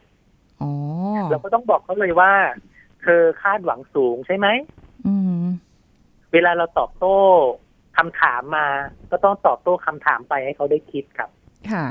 [0.62, 0.72] อ๋อ
[1.32, 2.32] เราก็ต้องบอกเขาเลยว่า
[2.67, 4.48] เธอคาดหวังสูงใช่ไหม
[5.08, 5.46] อืม
[6.34, 7.18] เวลาเราตอบโต้
[7.98, 8.68] คำถามมา
[9.12, 11.30] ก็ต้องตอบโต้คำถามไปให้เขาได้คิดครับ
[11.72, 11.86] ค่ะ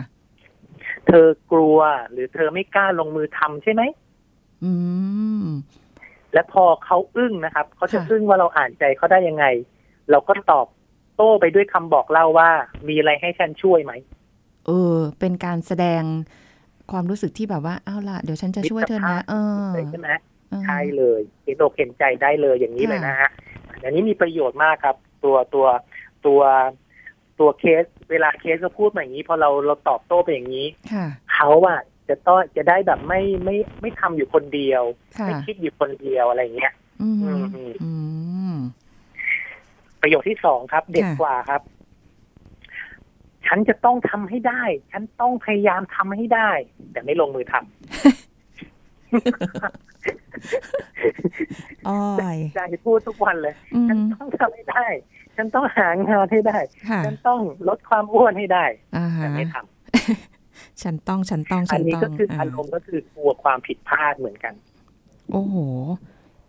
[1.07, 1.79] เธอกลัว
[2.11, 3.83] หรือเธอไม่กล้าลงมือทำใช่ไหม
[4.65, 4.73] อื
[5.43, 5.47] ม
[6.33, 9.45] และพอเขาอึ้งนะครับเขาจะค่ะอึ้งว่าเราอ่านใจเขาได้ยังไง
[10.11, 10.67] เราก็ตอบ
[11.17, 12.51] โต้ไปด้วยคำบอกเล่าว่า
[12.89, 13.93] มีอะไรให้ฉันช่วยไหม
[14.67, 16.03] เออ เป็นการแสดง
[16.91, 23.31] ความรู้สึกที่แบบว่า อ้าวล่ะ เดี๋ยวฉันจะช่วยเธอนะ เออใช่ไหมเออ ใช่เลยเห็นอกเห็นใจได้เลยอย่างนี้ค่ะเลยนะฮะ
[23.83, 25.67] อันนี้มีประโยชน์มากครับ ตัวตัว
[26.27, 26.41] ตัว
[27.39, 34.83] ตัวเคส เวลาเคสเขาพูดมาอย่างนี้พอเราเราตอบโต้ไปอย่างนี้ค่ะเขาอะจะต้องจะได้แบบไม่ไม่ไม่ทำอยู่คนเดียว
[35.19, 37.33] ค่ะไม่คิดอยู่คนเดียวอะไรอย่างเงี้ยอืมอื
[37.71, 37.93] มอื
[38.53, 38.55] ม
[40.01, 41.63] ประโยคที่สองครับ เด็ดค่ะกว่าครับ
[43.47, 46.51] ฉันจะต้องทำให้ได้ ฉันต้องพยายามทำให้ได้
[46.93, 47.63] แต่ไม่ลงมือทำ
[51.89, 52.03] อ้อ
[52.35, 54.87] ยใจพูดทุกวันเลยอืฉันมต้องทำให้ได้
[55.37, 56.59] ฉันต้องหางานให้ได้
[56.91, 58.65] ค่ะฉันต้องลดความอ้วนให้ได้
[58.97, 59.57] อ่าฮะแต่ไม่ท
[60.83, 64.55] ฉันต้องฉันต้องำอัฉันนนี้ต้อก็งคืออาอารมณ์ก็คือกลัวความผิดพลาดเหมือนกัน
[65.33, 65.57] โอ้โห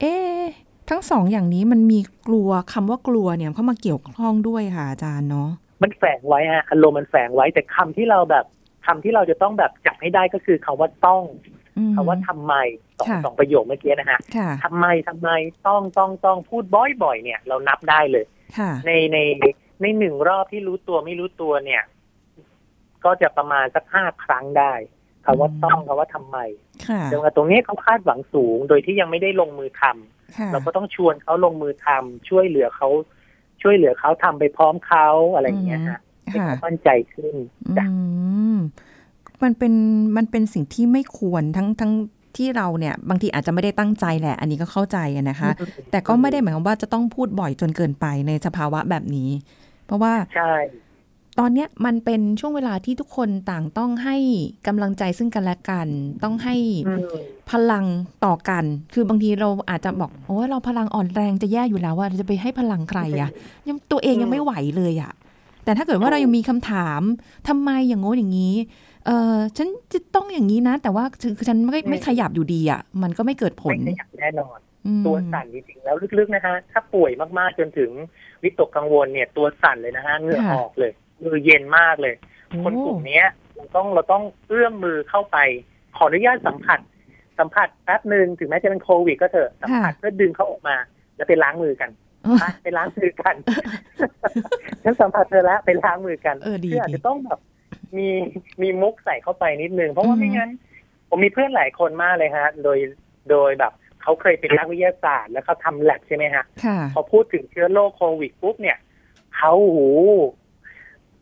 [0.02, 0.42] เอ๊ะ
[0.90, 5.50] ทั้งสองอย่างนี้มันมีกลัวคำว่ากลัวเนี่ยเข้ามาเกี่ยวข้องด้วยค่ะอาจารย์เนาะ
[5.84, 8.46] มันแฝงไว้ฮะอารมณ์มันแฝงไว้แต่คำที่เราแบบ
[8.86, 11.57] คำที่เราจะต้องแบบจับให้ได้ก็คือคำว่าต้องอืม
[11.96, 12.54] คำว่าทำไม
[12.98, 15.30] สองค่ะสองประโยคเมื่อกี้นะฮะค่ะทำไมทำไม
[15.68, 16.64] ต้องต้องต้องพูด
[17.04, 18.26] บ่อยๆเนี่ย เรานับได้เลย
[18.58, 19.18] ค่ะในใน
[19.82, 21.84] ในหนึ่งรอบที่รู้ตัวไม่รู้ตัวเนี่ย
[23.06, 24.74] ก็จะประมาณสักห้าครั้งได้
[25.26, 26.38] คำว่าต้องคำว่าทำไม
[26.88, 32.90] ค่ะแต่ว่าตรงนี้เขาคาดหวังสูง โดยที่ยังไม่ได้ลงมือทำค่ะเราก็ต้องชวนเขาลงมือทำช่วยเหลือเขา
[33.62, 37.36] ช่วยเหลือเขาทำไปพร้อมเขาอะไรอย่างเงี้ยฮะให้ค่ะเขามั่นใจขึ้น
[37.78, 37.98] จ้ะอื
[39.40, 39.74] มมันเป็น
[40.18, 41.92] มันเป็นสิ่งที่ไม่ควรทั้งทั้ง
[42.38, 45.50] ที่เราเนี่ยบางทีอาจจะไม่ได้ตั้งใจแหละ อันนี้ก็เข้าใจอะนะคะ
[45.92, 49.30] แต่ก็ไม่ได้หมายความว่าจะต้องพูดบ่อยจนเกินไปในสภาวะแบบนี้
[49.86, 50.54] เพราะว่าใช่
[51.40, 54.18] ตอนเนี้ยมันเป็นช่วงเวลาที่ทุกคนต่างต้องให้
[54.68, 55.88] กำลังใจซึ่งกันและกัน
[56.24, 56.56] ต้องให้
[56.88, 57.02] อืม
[57.52, 57.86] พลัง
[58.26, 63.30] ต่อกัน คือบางทีเราอาจจะบอกโอ้ยเราพลังอ่อนแรงจะแย่อยู่แล้วว่าจะไปให้พลังใครอะ
[63.68, 65.12] ยังตัวเองยังไม่ไหวเลยอะ
[65.64, 67.02] แต่ถ้าเกิดว่าเรายังมีคำถาม
[67.48, 68.56] ทำไมอย่างโน้นอย่างนี้
[69.08, 77.92] เออฉันจะต้องอย่างนี้นะ แต่ว่าคือฉันไม่ไม่ขยับอยู่ดีอะมันก็ไม่เกิดผลไม่ขยับแน่นอนอืมตัวสั่นจริงๆแล้วลึกๆนะฮะถ้าป่วยมากๆจนถึง
[78.44, 80.92] วิตกกังวลเนี่ย ตัวสั่นเลยนะฮะเหงื่อค่ะออกเลย
[81.26, 82.16] มือเย็นมากเลย
[82.64, 85.38] คนกลุ่มเนี้ยเราต้องเราต้องเอื้อมมือเข้าไป
[85.96, 86.80] ขออนุญาตสัมผัส
[87.40, 90.76] สัมผัสแป๊บหนึ่งถึงแม้จะเป็นโควิด ก็เถอะสัมผัสเพื่อดึงเขาออกมา
[91.16, 91.90] แล้วไปล้างมือกัน
[92.24, 93.36] โอ้ไปไปล้างมือกัน
[94.84, 97.40] ฉันสัมผัสเธอแล้วไปล้างมือกันเออดีคืออาจดีจะต้องแบบ
[97.98, 98.08] มี
[98.62, 100.52] มีมุกใส่เข้าไปนิดนึง เพราะว่าอือฮึไม่งั้น
[101.10, 102.78] ผมมีเพื่อนหลายคนมากเลยฮะ โดย
[103.30, 108.78] โดยแบบเขาเคยเป็นนักวิทยาศาสตร์ แล้วเขาทำแลบใช่ไหมฮะค่ะพอพูดถึงเชื้อโรคโควิดปุ๊บเนี่ย
[109.38, 109.80] เขาโอ้โห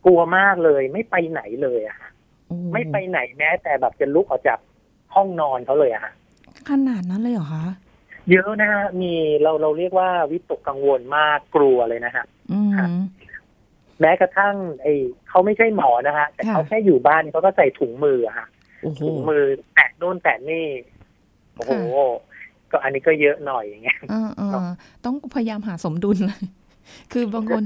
[0.04, 2.10] กลัวมากเลย ไม่ไปไหนเลยอะฮะ
[2.46, 4.58] โอ้ไม่ไปไหนแม้แต่แบบจะลุกออกจาก
[5.14, 6.12] ห้องนอนเขาเลยอะฮะ
[6.70, 7.64] ขนาดนั้นเลยเหรอคะ
[8.30, 12.88] เยอะนะฮะมีเราเราเรียกว่าวิตกกังวลมากกลัวเลยนะฮะอืมครับ
[14.00, 14.94] แม้กระทั่งไอ้
[15.28, 18.46] เขาไม่ใช่หมอนะฮะแต่ค่ะเขาแค่อยู่บ้านเขาก็ใส่ถุงมืออะฮะ
[18.82, 20.66] โอ้โหถุงมือแตะโน่นแตะนี่
[21.56, 21.72] โอ้โห
[22.70, 24.68] ก็อันนี้ก็เยอะหน่อยอย่างเงี้ยเออเออ
[25.04, 26.44] ต้องพยายามหาสมดุลเลย
[27.12, 27.62] คือบางคน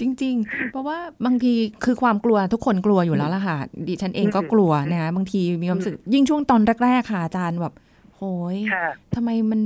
[0.00, 3.56] จริง ๆ เพราะว่าบางทีคือความกลัวทุกคนกลัวอยู่แล้วล่ะค่ะ
[3.88, 7.74] ดิฉันเองก็กลัวนะคะบางทีมีความรู้สึกยิ่งช่วงตอนแรกๆค่ะอาจารย์แบบ
[8.16, 8.22] โห
[8.54, 9.60] ยค่ะทำไมมัน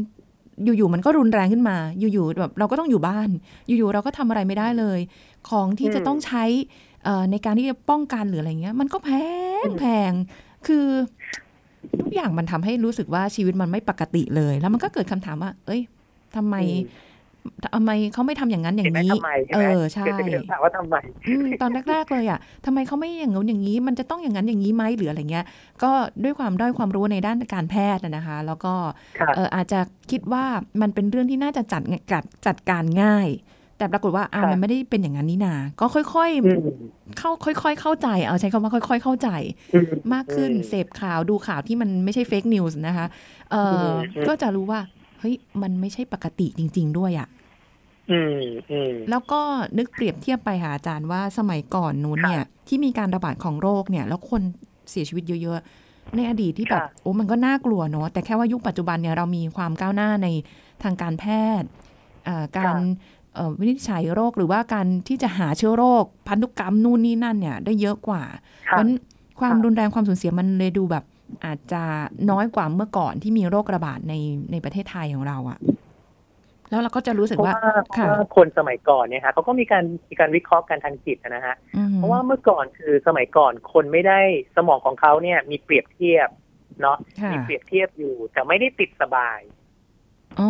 [0.64, 3.28] อยู่ๆมันก็รุนแรงขึ้นมา อยู่ๆแบบเราก็ต้องอยู่บ้าน
[3.66, 5.00] อยู่ๆเราก็ทำอะไรไม่ได้เลย
[5.48, 6.44] ของที่จะต้องใช้
[7.30, 9.10] ในการที่จะป้องกันหรืออะไรเงี้ย มันก็แพ
[9.66, 10.12] งแพง
[10.66, 10.86] คือ
[12.00, 15.82] ทุกอย่างมันทำให้รู้สึกว่าชีวิตมันไม่ปกติเลย แล้วมันก็เกิดคำถามว่า เอ้ย
[16.36, 16.56] ทำไม
[17.74, 20.96] ทำไมเขาไม่ทำอย่างนั้นอย่าเห็นงไหมนี้ทำไมใช่เอไหมอใช่เกิดจะเกิดถามว่าทำไม
[21.28, 25.44] อืมตอนแรกๆเลยอะทำไมเขาไม่อย่างงู้นอย่างนี้ มันจะต้องอย่างนั้นอย่างนี้ไหมหรืออะไรเงี้ย
[25.82, 25.92] ก็
[26.24, 28.74] ด้วยความด้อยความรู้ในด้านการแพทย์นะนะคะ แล้วก็
[29.18, 29.80] ค่ะเอออาจจะ
[30.10, 30.44] คิดว่า
[30.80, 33.28] มันเป็นเรื่องที่น่าจะจัดจัดจัดการง่าย
[33.78, 39.28] แต่ปรากฏว่าอ้าวค่ะมันไม่ได้เป็นอย่างนั้นนี่นา ก็ค่อยอืมๆเข้าค่อยๆเข้าใจ เอาใช้คำว่าค่อย ๆ เข้าใจ
[39.72, 39.78] อื
[40.14, 43.06] มากขึ้นอืมเสพข่าวดูข่าวที่มันไม่ใช่เฟกนิวส์นะคะ
[43.50, 47.28] เอออมก็จะรู้ว่าเฮ้ยมันไม่ใช่ปกติจริง ๆ ด้วยอะ
[48.08, 48.30] อืม
[48.70, 49.40] อืมแล้วก็
[49.78, 54.42] นึกเปรียบเทียบไปหาอาจารย์ว่าสมัยก่อนนู้นเนี่ย ที่มีการระบาดของโรคเนี่ย แล้วคน
[54.90, 60.28] เสียชีวิตเยอะๆ ในอดีตที่แบบค่ะโอ้มันก็น่ากลัวเนาะแต่แค่ว่ายุคปัจจุบันเนี่ยเรามีความก้าวหน้าใน
[60.82, 61.24] ทางการแพ
[61.60, 61.68] ทย์
[62.24, 62.76] เอ่อการ
[63.34, 68.22] เอ่อวินิจฉัยโรคหรือว่าการที่จะหาเชื้อโรค พันธุกรรมนู่นนี่นั่นเนี่ย ได้เยอะกว่า
[68.70, 68.92] เพค่ะราะฉะนั้น
[69.40, 71.04] ความค่ะรุนแรงความสูญเสียมันเลยดูแบบ
[71.44, 71.82] อาจจะ
[72.30, 74.14] น้อยกว่าเมื่อก่อนที่มีโรคระบาดใน
[74.52, 75.58] ในประเทศไทยของเราอะ
[76.70, 84.20] แล้วเราก็จะรู้สึกเพราะว่าว่าเพค่ะราะว่าคนสมัยก่อนเนี่ยฮะเขาก็มีการมีการวิเคราะห์กันทางจิตนะฮะอืมเพราะว่าเมื่อก่อนคือสมัยก่อนคนไม่ได้
[84.56, 86.28] สมองของเขาเนี่ย มีเปรียบเทียบ
[86.80, 89.40] เนาะค่ะมีเปรียบเทียบอยู่ แต่ไม่ได้ติดสบาย
[90.38, 90.44] อ๋อ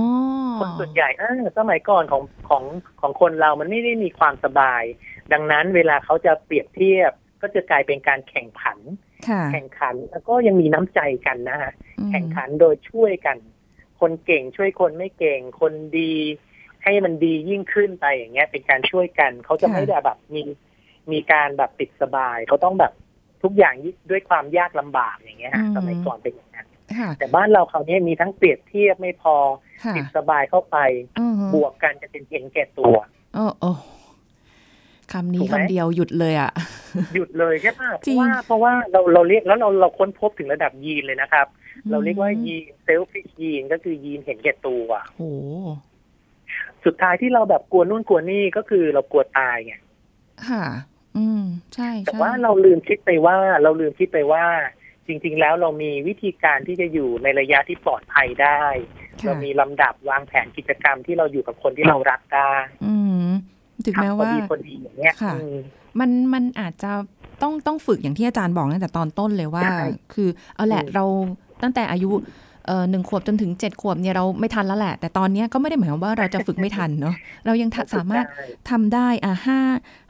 [0.58, 2.64] คนส่วนใหญ่เออสมัยก่อนของของ
[3.00, 4.82] ของคนเรามันไม่ได้มีความสบาย
[5.32, 9.13] ดังนั้นเวลาเขาจะเปรียบเทียบก็จะกลายเป็นการแข่งขันค่ะ
[9.52, 13.36] แข่งขันแล้วก็ยังมีน้ำใจกันนะฮะอืมแข่งขันโดยช่วยกัน
[14.00, 16.12] คนเก่งช่วยคนไม่เก่งคนดี
[16.84, 20.42] ให้มันดียิ่งขึ้นไปอย่างเงี้ย เป็นการช่วยกันเขาจะไม่ได้แบบมี
[21.12, 22.92] มีการแบบติดสบายเขาต้องแบบ
[23.42, 23.74] ทุกอย่าง
[24.10, 26.66] ด้วยความยากลำบากอย่างเงี้ยฮะสมัยก่อนเป็นอย่างนั้น
[26.98, 29.36] ค่ะแต่บ้านเราคราวนี้มีทั้งเปรียบเทียบไม่พอ
[29.84, 30.76] ค่ะติดสบายเข้าไป
[31.18, 32.96] อือฮึบวกกันจะเป็นเห็นแก่ตัว
[33.34, 33.72] โอ้โอ้
[35.12, 36.50] คำนี้ถูกไหมคำเดียวหยุดเลยอะ
[37.14, 41.46] หยุดเลยใช่ปะเพจริงราะว่าเพราะว่าเราเราเรียกแล้วเราเราค้นพบถึงระดับยีนเลยนะครับ
[41.90, 44.86] เราเรียกว่ายีนเซลฟิชยีนก็คือยีนเห็นแก่ตัว
[45.16, 45.32] โอ้
[46.84, 49.74] สุดท้ายที่เราแบบกลัวนู่นกลัวนี่ก็คือเรากลัวตายไง
[50.48, 50.66] ค่ะ
[51.16, 51.42] อืม
[51.74, 54.44] ใช่แต่ใช่ว่าเราลืมคิดไปว่า เราลืมคิดไปว่า
[55.06, 58.62] จริง ๆ แล้วเรามีวิธีการที่จะอยู่ในระยะที่ปลอดภัยได้
[59.20, 62.52] ค่ะเรามีลำดับวางแผนกิจกรรมที่เราอยู่กับคนที่เรารักได้
[62.84, 62.94] อื
[63.26, 63.28] ม
[63.86, 65.56] ถึงแม้ทำพอว่าดีพอดีอย่างเงี้ยค่ะอืม
[66.00, 66.92] มันมันอาจจะ
[67.42, 71.04] ต้องต้องฝึกอย่างที่อาจารย์บอกตั้งแต่ตอนต้นเลยว่าใช่คือเอาแหละอืมเรา
[71.62, 72.10] ตั้งแต่อายุ
[72.66, 77.14] เอ่อหนึ่งขวบจนถึงเจ็ดขวบเนี่ยเราไม่ทันแล้วแหละ แต่ตอนเนี้ยก็ไม่ได้หมายความว่าเราจะฝึกไม่ทันเนาะ
[77.46, 79.58] เรายังทะสามารถได้ทำได้อะห้า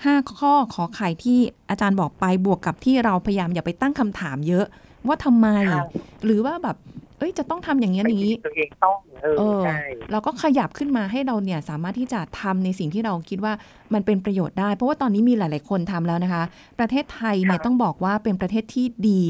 [0.05, 1.39] ห้าข้อขอไข่ที่
[1.71, 4.67] อาจารย์บอกไปบวกกับที่เราพยายามอย่าไปตั้งคำถามเยอะ
[5.09, 5.87] ว่าทำไมใช่
[6.25, 6.77] หรือว่าแบบ
[7.19, 9.81] เอ้ยจะต้องทำอย่างนี้ยอย่างนี้ตัวเองต้องเออเออใช่
[10.13, 13.53] เราก็ขยับขึ้นมาให้เราเนี่ยสามารถที่จะทำในสิ่งที่เราคิดว่า
[13.95, 16.43] มันเป็นประโยชน์ได้ เพราะว่าตอนนี้มีหลาย ๆ คนทำแล้วนะคะ
[16.79, 19.21] ประเทศไทยเนี่ยต้องบอกว่าเป็นประเทศที่ดี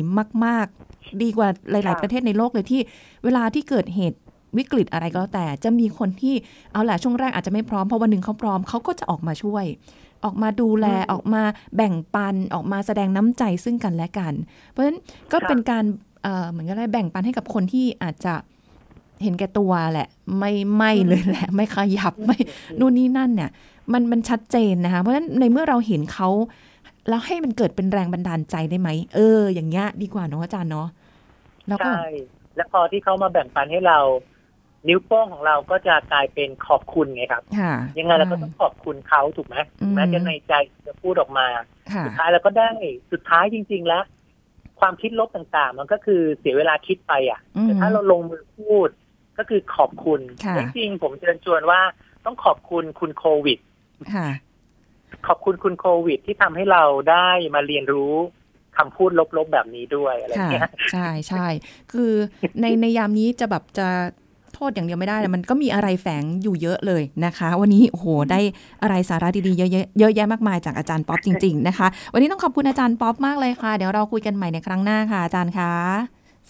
[0.44, 2.80] มาก ๆ ดีกว่าหลาย ๆ ประเทศในโลกเลยที่
[3.24, 4.18] เวลาที่เกิดเหตุ
[4.58, 6.34] วิกฤตอะไรก็แล้วแต่จะมีคนที่
[6.72, 9.64] เอาแหละช่วงแรกอาจจะไม่พร้อมเพราะวันหนึ่งเขาพร้อมเขาก็จะออกมาช่วย
[10.24, 11.42] ออกมาดูแลออกมา
[11.76, 14.34] แบ่งปันออกมาแสดงน้ำใจซึ่งกันและกัน
[14.70, 14.98] เพราะฉะนั้น
[15.32, 15.84] ก็เป็นการ
[16.22, 18.34] เอ่อเหมือนกันเลยแบ่งปันให้กับคนที่อาจจะ
[19.22, 20.08] เห็นแก่ตัวแหละ
[20.38, 22.38] ไม่ไม่เลยแหละ ไม่ขยับไม่
[22.78, 23.50] นู่นนี่นั่นเนี่ย
[23.92, 26.28] มันมันชัดเจนนะคะ เพราะฉะนั้นในเมื่อเราเห็นเขา
[27.08, 30.88] แล้วให้มันเกิดเป็นแรงบันดาลใจได้ไหมเออ อย่างเงี้ยดีกว่าเนาะอาจารย์เนาะ
[31.68, 32.08] แล้วก็ใช่
[32.56, 33.98] แล้วพอที่เขามาแบ่งปันให้เรา
[34.88, 40.52] นิ้วโป้งของเราก็จะกลายเป็นขอบคุณไงครับค่ะยังไงเราก็ต้องขอบคุณเขาถูกไหมถึงแม้อืมจะในใจ
[40.86, 41.46] จะพูดออกมา
[41.92, 42.70] ค่ะสุดท้ายเราก็ได้
[43.12, 44.04] สุดท้ายจริง ๆ แล้ว
[44.80, 48.88] ความคิดลบต่างๆ มันก็คือเสียเวลาคิดไปอะอืมแต่ถ้าเราลงมือพูด
[49.38, 51.80] ก็คือขอบคุณค่ะจริงๆผมเชิญชวนว่า
[52.24, 53.58] ต้องขอบคุณคุณโควิด
[54.14, 54.28] ค่ะ
[55.26, 58.14] ขอบคุณคุณโควิด ที่ทำให้เราได้มาเรียนรู้
[58.76, 61.46] คำพูดลบๆแบบนี้ด้วยอะไรค่ะเงี้ยใช่ใช่
[61.92, 62.12] คือ
[62.60, 63.88] ในในยามนี้จะแบบจะ
[64.54, 68.40] โทษอย่างเดียวไม่ได้นะมันก็มีอะไรแฝงอยู่เยอะเลยนะคะ วันนี้โอ้โหได้
[68.82, 75.72] อะไรสาระดีๆเยอะแยะเยอะแยะมากมายจากอาจารย์ป๊อปจริง ๆ นะคะ วันนี้ต้องขอบคุณอาจารย์ป๊อปมากเลยค่ะ เดี๋ยวเราคุยกันใหม่ในครั้งหน้าค่ะอาจารย์คะ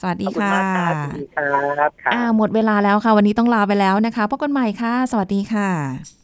[0.01, 6.24] สวัสดีขอบคุณค่ะมากครับสวัสดีครับครับอ่าหมดเวลาแล้วค่ะ วันนี้ต้องลาไปแล้วนะคะพบกันใหม่ค่ะ สวัสดีค่ะ